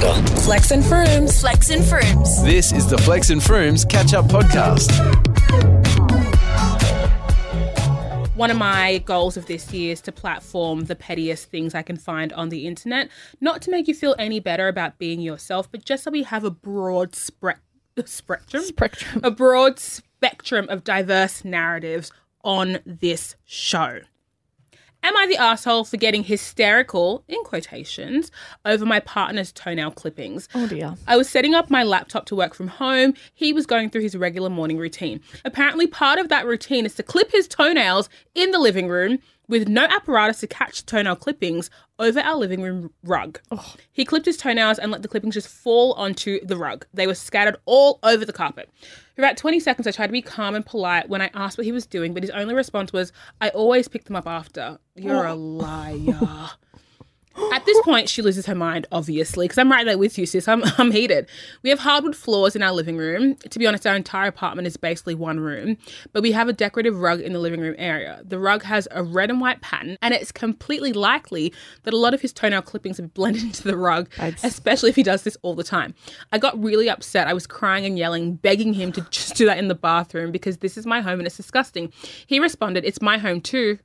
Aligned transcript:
leader. 0.00 0.26
Flex 0.40 0.70
and 0.70 0.82
Froomes. 0.82 1.40
Flex 1.40 1.70
and 1.70 1.82
Froomes. 1.82 2.44
This 2.44 2.72
is 2.72 2.88
the 2.88 2.98
Flex 2.98 3.30
and 3.30 3.40
Froomes 3.40 3.88
Catch 3.88 4.14
Up 4.14 4.26
Podcast. 4.26 4.90
One 8.36 8.50
of 8.50 8.56
my 8.56 8.98
goals 8.98 9.36
of 9.36 9.46
this 9.46 9.70
year 9.72 9.92
is 9.92 10.00
to 10.02 10.12
platform 10.12 10.84
the 10.86 10.94
pettiest 10.96 11.50
things 11.50 11.74
I 11.74 11.82
can 11.82 11.96
find 11.98 12.32
on 12.32 12.48
the 12.48 12.66
internet, 12.66 13.10
not 13.40 13.60
to 13.62 13.70
make 13.70 13.86
you 13.86 13.94
feel 13.94 14.16
any 14.18 14.40
better 14.40 14.68
about 14.68 14.96
being 14.98 15.20
yourself, 15.20 15.70
but 15.70 15.84
just 15.84 16.04
so 16.04 16.10
we 16.10 16.22
have 16.22 16.44
a 16.44 16.50
broad 16.50 17.14
spre- 17.14 17.50
spectrum, 18.06 18.62
Spectrum. 18.62 19.20
a 19.22 19.30
broad 19.30 19.78
spectrum 19.78 20.66
of 20.70 20.84
diverse 20.84 21.44
narratives 21.44 22.10
on 22.42 22.78
this 22.86 23.36
show. 23.44 24.00
Am 25.02 25.16
I 25.16 25.26
the 25.26 25.38
asshole 25.38 25.84
for 25.84 25.96
getting 25.96 26.22
hysterical, 26.24 27.24
in 27.26 27.42
quotations, 27.42 28.30
over 28.66 28.84
my 28.84 29.00
partner's 29.00 29.50
toenail 29.50 29.92
clippings? 29.92 30.46
Oh 30.54 30.66
dear. 30.66 30.94
I 31.06 31.16
was 31.16 31.28
setting 31.28 31.54
up 31.54 31.70
my 31.70 31.82
laptop 31.82 32.26
to 32.26 32.36
work 32.36 32.52
from 32.54 32.68
home. 32.68 33.14
He 33.32 33.52
was 33.52 33.64
going 33.64 33.88
through 33.88 34.02
his 34.02 34.14
regular 34.14 34.50
morning 34.50 34.76
routine. 34.76 35.20
Apparently, 35.44 35.86
part 35.86 36.18
of 36.18 36.28
that 36.28 36.46
routine 36.46 36.84
is 36.84 36.94
to 36.96 37.02
clip 37.02 37.32
his 37.32 37.48
toenails 37.48 38.10
in 38.34 38.50
the 38.50 38.58
living 38.58 38.88
room 38.88 39.20
with 39.50 39.68
no 39.68 39.84
apparatus 39.84 40.40
to 40.40 40.46
catch 40.46 40.86
toenail 40.86 41.16
clippings 41.16 41.68
over 41.98 42.20
our 42.20 42.36
living 42.36 42.62
room 42.62 42.92
rug. 43.02 43.40
He 43.92 44.04
clipped 44.04 44.24
his 44.24 44.36
toenails 44.36 44.78
and 44.78 44.90
let 44.90 45.02
the 45.02 45.08
clippings 45.08 45.34
just 45.34 45.48
fall 45.48 45.92
onto 45.94 46.44
the 46.46 46.56
rug. 46.56 46.86
They 46.94 47.06
were 47.06 47.14
scattered 47.14 47.56
all 47.66 47.98
over 48.02 48.24
the 48.24 48.32
carpet. 48.32 48.70
For 49.14 49.22
about 49.22 49.36
20 49.36 49.60
seconds, 49.60 49.86
I 49.86 49.90
tried 49.90 50.06
to 50.06 50.12
be 50.12 50.22
calm 50.22 50.54
and 50.54 50.64
polite 50.64 51.08
when 51.08 51.20
I 51.20 51.30
asked 51.34 51.58
what 51.58 51.66
he 51.66 51.72
was 51.72 51.84
doing, 51.84 52.14
but 52.14 52.22
his 52.22 52.30
only 52.30 52.54
response 52.54 52.92
was, 52.92 53.12
I 53.40 53.50
always 53.50 53.88
pick 53.88 54.04
them 54.04 54.16
up 54.16 54.26
after. 54.26 54.78
You're 54.94 55.26
a 55.26 55.34
liar. 55.34 56.50
At 57.52 57.64
this 57.64 57.80
point, 57.82 58.08
she 58.08 58.22
loses 58.22 58.46
her 58.46 58.54
mind, 58.54 58.86
obviously, 58.90 59.46
because 59.46 59.58
I'm 59.58 59.70
right 59.70 59.86
there 59.86 59.98
with 59.98 60.18
you, 60.18 60.26
sis. 60.26 60.48
I'm, 60.48 60.62
I'm 60.78 60.90
heated. 60.90 61.28
We 61.62 61.70
have 61.70 61.78
hardwood 61.78 62.16
floors 62.16 62.56
in 62.56 62.62
our 62.62 62.72
living 62.72 62.96
room. 62.96 63.36
To 63.36 63.58
be 63.58 63.66
honest, 63.66 63.86
our 63.86 63.94
entire 63.94 64.28
apartment 64.28 64.66
is 64.66 64.76
basically 64.76 65.14
one 65.14 65.40
room, 65.40 65.76
but 66.12 66.22
we 66.22 66.32
have 66.32 66.48
a 66.48 66.52
decorative 66.52 66.98
rug 66.98 67.20
in 67.20 67.32
the 67.32 67.38
living 67.38 67.60
room 67.60 67.74
area. 67.78 68.22
The 68.24 68.38
rug 68.38 68.62
has 68.64 68.88
a 68.90 69.02
red 69.02 69.30
and 69.30 69.40
white 69.40 69.60
pattern, 69.60 69.96
and 70.02 70.12
it's 70.12 70.32
completely 70.32 70.92
likely 70.92 71.52
that 71.84 71.94
a 71.94 71.96
lot 71.96 72.14
of 72.14 72.20
his 72.20 72.32
toenail 72.32 72.62
clippings 72.62 72.96
have 72.98 73.14
blended 73.14 73.42
into 73.44 73.62
the 73.62 73.76
rug, 73.76 74.10
especially 74.42 74.90
if 74.90 74.96
he 74.96 75.02
does 75.02 75.22
this 75.22 75.36
all 75.42 75.54
the 75.54 75.64
time. 75.64 75.94
I 76.32 76.38
got 76.38 76.60
really 76.62 76.88
upset. 76.88 77.28
I 77.28 77.32
was 77.32 77.46
crying 77.46 77.86
and 77.86 77.98
yelling, 77.98 78.34
begging 78.34 78.72
him 78.74 78.92
to 78.92 79.00
just 79.10 79.36
do 79.36 79.46
that 79.46 79.58
in 79.58 79.68
the 79.68 79.74
bathroom 79.74 80.32
because 80.32 80.58
this 80.58 80.76
is 80.76 80.86
my 80.86 81.00
home 81.00 81.20
and 81.20 81.26
it's 81.26 81.36
disgusting. 81.36 81.92
He 82.26 82.40
responded, 82.40 82.84
It's 82.84 83.00
my 83.00 83.18
home 83.18 83.40
too. 83.40 83.78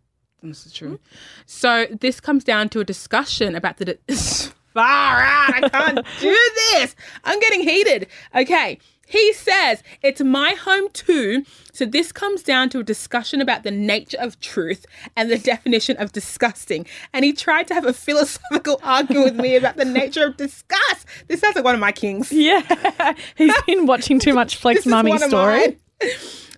This 0.43 0.65
is 0.65 0.73
true. 0.73 0.99
So 1.45 1.87
this 1.99 2.19
comes 2.19 2.43
down 2.43 2.69
to 2.69 2.79
a 2.79 2.83
discussion 2.83 3.55
about 3.55 3.77
the. 3.77 3.97
Far 4.73 5.21
out! 5.21 5.63
I 5.63 5.69
can't 5.69 6.05
do 6.19 6.37
this. 6.73 6.95
I'm 7.23 7.39
getting 7.39 7.61
heated. 7.61 8.07
Okay. 8.35 8.77
He 9.07 9.33
says 9.33 9.83
it's 10.01 10.19
my 10.19 10.51
home 10.51 10.89
too. 10.91 11.45
So 11.71 11.85
this 11.85 12.11
comes 12.11 12.41
down 12.43 12.69
to 12.69 12.79
a 12.79 12.83
discussion 12.83 13.39
about 13.39 13.63
the 13.63 13.71
nature 13.71 14.17
of 14.19 14.39
truth 14.39 14.85
and 15.15 15.31
the 15.31 15.37
definition 15.53 15.95
of 15.97 16.11
disgusting. 16.11 16.85
And 17.13 17.23
he 17.23 17.31
tried 17.31 17.67
to 17.67 17.73
have 17.73 17.85
a 17.85 17.93
philosophical 17.93 18.79
argument 18.83 19.25
with 19.25 19.35
me 19.35 19.55
about 19.55 19.77
the 19.77 19.85
nature 19.85 20.25
of 20.25 20.37
disgust. 20.37 21.05
This 21.27 21.39
sounds 21.39 21.55
like 21.55 21.63
one 21.63 21.75
of 21.75 21.81
my 21.81 21.91
kings. 21.91 22.31
Yeah. 22.31 23.13
He's 23.35 23.53
been 23.63 23.85
watching 23.85 24.19
too 24.19 24.33
much 24.33 24.57
Flex 24.57 24.85
Mami 24.85 25.19
story. 25.19 25.77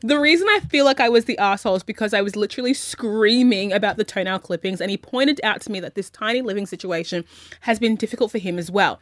The 0.02 0.20
reason 0.20 0.48
I 0.50 0.60
feel 0.70 0.86
like 0.86 1.00
I 1.00 1.10
was 1.10 1.26
the 1.26 1.38
asshole 1.38 1.76
is 1.76 1.84
because 1.84 2.14
I 2.14 2.22
was 2.22 2.36
literally 2.36 2.74
screaming 2.74 3.74
about 3.74 3.98
the 3.98 4.04
toenail 4.04 4.40
clippings, 4.40 4.80
and 4.80 4.92
he 4.92 4.98
pointed 4.98 5.42
out 5.44 5.62
to 5.62 5.72
me 5.72 5.80
that 5.80 5.96
this 5.96 6.10
tiny 6.10 6.42
living 6.42 6.68
situation 6.68 7.26
has 7.62 7.80
been 7.80 7.96
difficult 7.96 8.32
for 8.32 8.38
him 8.38 8.60
as 8.60 8.70
well. 8.70 9.00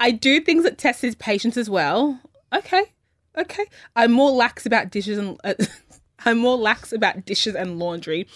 I 0.00 0.12
do 0.12 0.40
things 0.40 0.64
that 0.64 0.78
test 0.78 1.02
his 1.02 1.14
patience 1.14 1.56
as 1.56 1.68
well. 1.68 2.20
Okay, 2.54 2.92
okay. 3.36 3.64
I'm 3.96 4.12
more 4.12 4.30
lax 4.30 4.66
about 4.66 4.90
dishes 4.90 5.18
and 5.18 5.38
uh, 5.44 5.54
I'm 6.24 6.38
more 6.38 6.56
lax 6.56 6.92
about 6.92 7.24
dishes 7.26 7.54
and 7.54 7.78
laundry, 7.78 8.28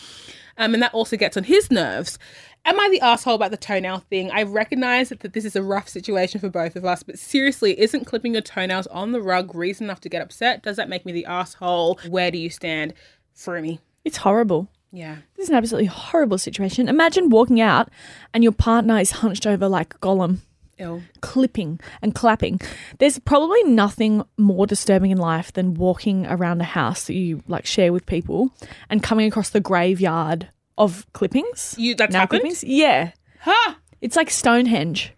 um, 0.59 0.75
and 0.75 0.82
that 0.82 0.92
also 0.92 1.16
gets 1.16 1.36
on 1.36 1.44
his 1.44 1.70
nerves. 1.70 2.19
Am 2.65 2.78
I 2.78 2.88
the 2.91 3.00
asshole 3.00 3.34
about 3.34 3.50
the 3.50 3.56
toenail 3.56 3.98
thing? 4.10 4.31
I 4.31 4.43
recognize 4.43 5.09
that 5.09 5.32
this 5.32 5.44
is 5.44 5.56
a 5.56 5.62
rough 5.62 5.88
situation 5.88 6.41
for 6.41 6.50
both 6.50 6.76
of 6.76 6.84
us, 6.84 7.03
but 7.03 7.19
seriously, 7.19 7.78
isn't 7.81 8.04
clipping 8.04 8.34
your 8.34 8.43
toenails 8.43 8.87
on 8.88 9.12
the 9.12 9.22
rug 9.22 9.54
reason 9.54 9.84
enough 9.84 10.00
to 10.03 10.09
get 10.09 10.22
upset? 10.22 10.62
Does 10.62 10.76
that 10.76 10.88
make 10.88 11.06
me 11.06 11.12
the 11.12 11.25
asshole? 11.25 11.98
Where 12.09 12.31
do 12.31 12.38
you 12.38 12.50
stand? 12.50 12.93
For 13.32 13.60
me, 13.62 13.81
It's 14.04 14.19
horrible. 14.19 14.69
yeah. 14.93 15.16
This 15.37 15.44
is 15.44 15.50
an 15.50 15.56
absolutely 15.56 15.87
horrible 15.87 16.37
situation. 16.37 16.88
Imagine 16.88 17.31
walking 17.31 17.60
out 17.60 17.88
and 18.34 18.43
your 18.44 18.53
partner 18.53 18.98
is 18.98 19.10
hunched 19.12 19.47
over 19.47 19.66
like 19.66 19.98
Gollum, 20.00 20.38
Ew. 20.78 21.03
clipping 21.22 21.81
and 22.03 22.15
clapping. 22.15 22.60
There's 22.98 23.19
probably 23.19 23.62
nothing 23.65 24.22
more 24.37 24.66
disturbing 24.66 25.10
in 25.10 25.16
life 25.19 25.50
than 25.54 25.72
walking 25.75 26.27
around 26.27 26.60
a 26.60 26.65
house 26.65 27.04
that 27.06 27.15
you 27.15 27.42
like 27.48 27.65
share 27.65 27.92
with 27.94 28.04
people 28.04 28.50
and 28.91 29.03
coming 29.03 29.27
across 29.27 29.48
the 29.48 29.60
graveyard 29.60 30.48
of 30.80 31.06
clippings. 31.12 31.74
You 31.78 31.94
that's 31.94 32.12
Nail 32.12 32.20
happened. 32.20 32.41
clippings? 32.42 32.64
Yeah. 32.64 33.12
Huh? 33.41 33.74
It's 34.00 34.16
like 34.16 34.30
Stonehenge 34.30 35.12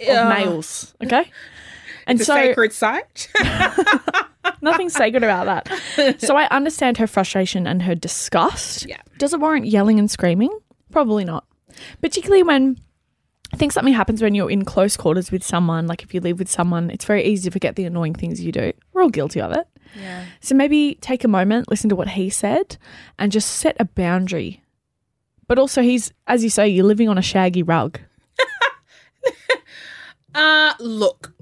of 0.00 0.08
Ugh. 0.16 0.38
nails. 0.38 0.94
Okay. 1.02 1.24
And 2.06 2.18
The 2.18 2.24
so 2.24 2.34
sacred 2.34 2.72
site. 2.72 3.28
nothing 4.62 4.88
sacred 4.88 5.22
about 5.22 5.46
that. 5.46 6.20
So 6.20 6.36
I 6.36 6.46
understand 6.48 6.98
her 6.98 7.06
frustration 7.06 7.66
and 7.66 7.82
her 7.82 7.94
disgust. 7.94 8.86
Yeah. 8.88 9.00
Does 9.18 9.32
it 9.32 9.40
warrant 9.40 9.66
yelling 9.66 9.98
and 9.98 10.10
screaming? 10.10 10.50
Probably 10.90 11.24
not. 11.24 11.44
Particularly 12.00 12.42
when 12.42 12.78
I 13.52 13.56
think 13.56 13.72
something 13.72 13.94
happens 13.94 14.22
when 14.22 14.34
you're 14.34 14.50
in 14.50 14.64
close 14.64 14.96
quarters 14.96 15.30
with 15.30 15.42
someone, 15.42 15.86
like 15.86 16.02
if 16.02 16.14
you 16.14 16.20
live 16.20 16.38
with 16.38 16.48
someone, 16.50 16.90
it's 16.90 17.04
very 17.04 17.24
easy 17.24 17.48
to 17.48 17.52
forget 17.52 17.76
the 17.76 17.84
annoying 17.84 18.14
things 18.14 18.40
you 18.40 18.52
do. 18.52 18.72
We're 18.92 19.02
all 19.02 19.08
guilty 19.10 19.40
of 19.40 19.52
it. 19.52 19.66
yeah. 19.98 20.24
So 20.40 20.54
maybe 20.54 20.96
take 21.00 21.24
a 21.24 21.28
moment, 21.28 21.68
listen 21.70 21.88
to 21.90 21.96
what 21.96 22.08
he 22.08 22.30
said, 22.30 22.76
and 23.18 23.32
just 23.32 23.50
set 23.50 23.76
a 23.80 23.84
boundary. 23.84 24.62
But 25.50 25.58
also, 25.58 25.82
he's, 25.82 26.12
as 26.28 26.44
you 26.44 26.48
say, 26.48 26.68
you're 26.68 26.86
living 26.86 27.08
on 27.08 27.18
a 27.18 27.22
shaggy 27.22 27.64
rug. 27.64 27.98
Uh, 30.32 30.74
look, 30.78 31.32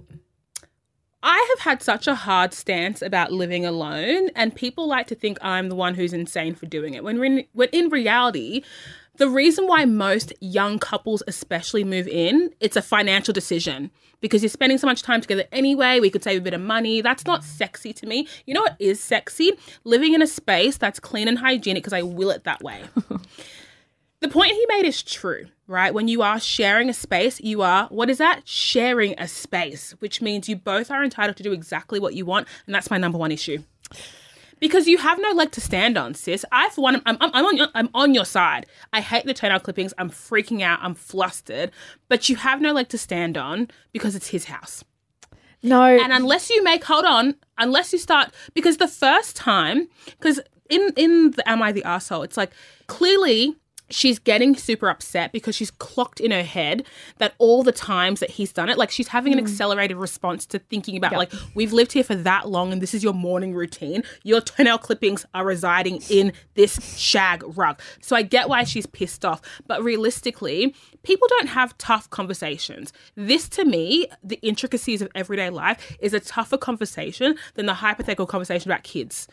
I 1.23 1.47
have 1.51 1.59
had 1.59 1.83
such 1.83 2.07
a 2.07 2.15
hard 2.15 2.55
stance 2.55 3.03
about 3.03 3.33
living 3.33 3.67
alone, 3.67 4.31
and 4.35 4.55
people 4.55 4.89
like 4.89 5.09
to 5.09 5.15
think 5.15 5.37
I'm 5.43 5.69
the 5.69 5.75
one 5.75 5.95
who's 5.95 6.15
insane 6.15 6.55
for 6.55 6.65
doing 6.65 6.95
it. 6.95 7.05
When, 7.05 7.19
re- 7.19 7.49
when 7.53 7.69
in 7.69 7.91
reality, 7.91 8.63
the 9.17 9.29
reason 9.29 9.67
why 9.67 9.85
most 9.85 10.33
young 10.41 10.79
couples, 10.79 11.23
especially, 11.27 11.85
move 11.85 12.09
in, 12.09 12.55
it's 12.61 12.77
a 12.77 12.83
financial 12.83 13.35
decision 13.35 13.91
because 14.23 14.41
you're 14.43 14.49
spending 14.49 14.79
so 14.79 14.87
much 14.87 15.03
time 15.03 15.21
together 15.21 15.45
anyway. 15.53 16.01
We 16.01 16.09
could 16.09 16.25
save 16.25 16.41
a 16.41 16.45
bit 16.45 16.55
of 16.55 16.63
money. 16.63 17.03
That's 17.03 17.27
not 17.27 17.45
sexy 17.45 17.93
to 17.93 18.07
me. 18.07 18.27
You 18.47 18.55
know 18.55 18.63
what 18.63 18.77
is 18.79 19.01
sexy? 19.01 19.53
Living 19.85 20.15
in 20.15 20.23
a 20.23 20.27
space 20.27 20.79
that's 20.79 20.99
clean 20.99 21.29
and 21.29 21.39
hygienic 21.39 21.83
because 21.83 21.93
I 21.93 22.01
will 22.01 22.31
it 22.31 22.45
that 22.45 22.63
way. 22.63 22.85
the 24.21 24.29
point 24.29 24.53
he 24.53 24.67
made 24.69 24.85
is 24.85 25.03
true, 25.03 25.47
right? 25.67 25.95
When 25.95 26.09
you 26.09 26.23
are 26.23 26.41
sharing 26.41 26.89
a 26.89 26.95
space, 26.95 27.41
you 27.41 27.63
are, 27.63 27.87
what 27.87 28.11
is 28.11 28.19
that? 28.19 28.49
Sharing 28.49 29.15
a 29.19 29.29
space, 29.29 29.95
which 30.01 30.21
means 30.21 30.49
you 30.49 30.57
both 30.57 30.91
are 30.91 31.05
entitled 31.05 31.37
to 31.37 31.43
do 31.43 31.53
exactly 31.53 32.01
what 32.01 32.15
you 32.15 32.25
want. 32.25 32.49
And 32.67 32.75
that's 32.75 32.91
my 32.91 32.99
number 32.99 33.19
one 33.19 33.31
issue. 33.31 33.63
Because 34.61 34.89
you 34.89 34.99
have 34.99 35.21
no 35.21 35.31
leg 35.31 35.53
to 35.53 35.61
stand 35.61 35.97
on, 35.97 36.15
sis. 36.15 36.45
I, 36.51 36.69
for 36.71 36.81
one, 36.81 36.97
I'm, 37.07 37.17
I'm, 37.21 37.31
I'm, 37.33 37.47
on 37.47 37.57
your, 37.57 37.69
I'm 37.75 37.91
on 37.95 38.13
your 38.13 38.25
side. 38.25 38.67
I 38.93 39.01
hate 39.01 39.25
the 39.25 39.35
toenail 39.35 39.61
clippings. 39.61 39.95
I'm 39.99 40.11
freaking 40.11 40.63
out. 40.63 40.81
I'm 40.83 40.95
flustered. 40.95 41.71
But 42.09 42.29
you 42.29 42.35
have 42.35 42.61
no 42.61 42.73
leg 42.73 42.89
to 42.89 42.99
stand 42.99 43.39
on 43.39 43.69
because 43.93 44.17
it's 44.17 44.29
his 44.29 44.47
house. 44.47 44.83
No. 45.63 45.85
And 45.85 46.13
unless 46.13 46.51
you 46.51 46.65
make, 46.65 46.83
hold 46.85 47.05
on, 47.05 47.37
unless 47.57 47.93
you 47.93 48.01
start, 48.01 48.33
because 48.53 48.79
the 48.79 48.89
first 48.89 49.37
time, 49.37 49.89
because 50.19 50.41
in 50.69 50.93
in 50.97 51.33
the 51.33 51.49
Am 51.49 51.63
I 51.63 51.73
the 51.73 51.85
Asshole, 51.85 52.23
it's 52.23 52.37
like 52.37 52.53
clearly 52.87 53.57
she's 53.91 54.19
getting 54.19 54.57
super 54.57 54.89
upset 54.89 55.33
because 55.33 55.55
she's 55.55 55.71
clocked 55.71 56.21
in 56.21 56.31
her 56.31 56.43
head 56.43 56.87
that 57.19 57.35
all 57.39 57.63
the 57.63 57.73
times 57.73 58.21
that 58.21 58.31
he's 58.31 58.53
done 58.53 58.69
it, 58.69 58.79
like 58.79 58.91
she's 58.91 59.09
having 59.09 59.33
an 59.33 59.39
mm. 59.39 59.43
accelerated 59.43 59.97
response 59.97 60.47
to 60.47 60.59
thinking 60.59 60.97
about 60.97 61.13
like 61.13 61.33
we've 61.55 61.73
lived 61.73 61.93
here 61.93 62.05
for 62.05 62.15
that 62.15 62.49
long 62.49 62.73
and 62.73 62.83
this 62.83 62.95
is 62.95 63.03
your 63.03 63.15
morning 63.15 63.55
routine. 63.55 64.03
Your 64.23 64.41
toenail 64.41 64.79
clippings 64.79 65.25
are 65.35 65.45
residing 65.45 66.03
in 66.11 66.33
this 66.55 66.99
shag 66.99 67.43
rug. 67.57 67.81
So 68.01 68.17
I 68.17 68.23
get 68.23 68.49
why 68.49 68.65
she's 68.65 68.87
pissed 68.87 69.25
off, 69.25 69.41
but 69.67 69.83
realistically, 69.83 70.75
people 71.03 71.29
don't 71.29 71.49
have 71.49 71.77
tough 71.79 72.09
conversations. 72.11 72.93
This 73.15 73.49
to 73.51 73.65
me, 73.65 74.07
the 74.23 74.39
intricacies 74.43 75.03
of 75.03 75.09
everyday 75.15 75.51
life 75.51 75.97
is 76.01 76.15
a 76.15 76.21
tougher 76.21 76.59
conversation 76.59 77.37
than 77.55 77.67
the 77.67 77.75
hypothetical 77.75 78.27
conversation 78.27 78.71
about 78.71 78.83
kids. 78.83 79.29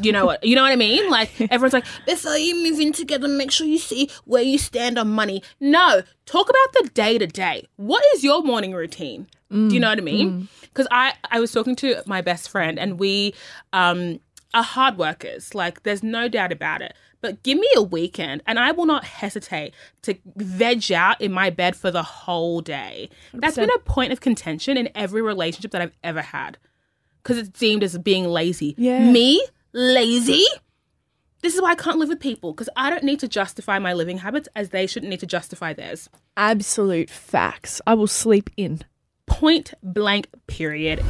You 0.00 0.12
know 0.12 0.26
what? 0.26 0.42
You 0.44 0.56
know 0.56 0.62
what 0.62 0.72
I 0.72 0.76
mean? 0.76 1.10
Like 1.10 1.30
everyone's 1.50 1.72
like, 1.74 1.84
before 2.06 2.36
you 2.36 2.62
move 2.62 2.80
in 2.80 2.92
together, 2.92 3.28
make 3.28 3.50
sure 3.50 3.66
you 3.66 3.78
see 3.78 4.10
where 4.24 4.42
you 4.42 4.58
stand 4.58 4.98
on 4.98 5.08
money. 5.08 5.42
No, 5.60 6.02
talk 6.26 6.48
about 6.48 6.82
the 6.84 6.90
day 6.94 7.18
to 7.18 7.26
day. 7.26 7.66
What 7.76 8.02
is 8.14 8.24
your 8.24 8.42
morning 8.42 8.72
routine? 8.72 9.26
Do 9.50 9.68
you 9.74 9.80
know 9.80 9.90
what 9.90 9.98
I 9.98 10.02
mean? 10.02 10.48
Because 10.62 10.88
I 10.90 11.12
I 11.30 11.38
was 11.38 11.52
talking 11.52 11.76
to 11.76 12.02
my 12.06 12.22
best 12.22 12.48
friend 12.48 12.78
and 12.78 12.98
we 12.98 13.34
um 13.74 14.18
are 14.54 14.62
hard 14.62 14.96
workers. 14.96 15.54
Like 15.54 15.82
there's 15.82 16.02
no 16.02 16.26
doubt 16.28 16.52
about 16.52 16.80
it. 16.80 16.94
but 17.20 17.42
give 17.42 17.58
me 17.58 17.68
a 17.76 17.82
weekend 17.82 18.42
and 18.46 18.58
I 18.58 18.72
will 18.72 18.86
not 18.86 19.04
hesitate 19.04 19.74
to 20.02 20.14
veg 20.36 20.90
out 20.90 21.20
in 21.20 21.32
my 21.32 21.50
bed 21.50 21.76
for 21.76 21.90
the 21.90 22.02
whole 22.02 22.60
day. 22.62 23.10
That's 23.34 23.56
been 23.56 23.68
a 23.74 23.78
point 23.80 24.10
of 24.12 24.20
contention 24.20 24.76
in 24.78 24.88
every 24.94 25.20
relationship 25.22 25.70
that 25.72 25.82
I've 25.82 25.96
ever 26.02 26.22
had 26.22 26.56
because 27.22 27.36
it's 27.38 27.50
deemed 27.50 27.82
as 27.84 27.96
being 27.98 28.24
lazy. 28.24 28.74
Yeah. 28.78 29.08
Me, 29.10 29.46
lazy? 29.72 30.44
This 31.42 31.54
is 31.54 31.60
why 31.60 31.70
I 31.70 31.74
can't 31.74 31.98
live 31.98 32.08
with 32.08 32.20
people 32.20 32.52
because 32.52 32.68
I 32.76 32.88
don't 32.90 33.02
need 33.02 33.20
to 33.20 33.28
justify 33.28 33.78
my 33.78 33.92
living 33.92 34.18
habits 34.18 34.48
as 34.54 34.68
they 34.68 34.86
shouldn't 34.86 35.10
need 35.10 35.20
to 35.20 35.26
justify 35.26 35.72
theirs. 35.72 36.08
Absolute 36.36 37.10
facts. 37.10 37.80
I 37.86 37.94
will 37.94 38.06
sleep 38.06 38.50
in. 38.56 38.82
Point 39.26 39.74
blank, 39.82 40.28
period. 40.46 41.02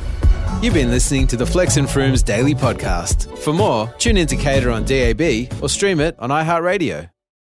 You've 0.63 0.75
been 0.75 0.91
listening 0.91 1.27
to 1.29 1.37
the 1.37 1.47
Flex 1.47 1.77
and 1.77 1.89
Froomes 1.89 2.25
Daily 2.25 2.55
Podcast. 2.55 3.37
For 3.39 3.53
more, 3.53 3.93
tune 3.99 4.17
in 4.17 4.27
to 4.29 4.37
Cater 4.37 4.71
on 4.71 4.85
DAB 4.85 5.21
or 5.61 5.69
stream 5.69 6.01
it 6.01 6.17
on 6.19 6.31
iHeartRadio. 6.31 7.11